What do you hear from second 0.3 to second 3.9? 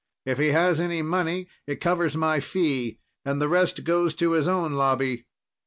he has any money, it covers my fee and the rest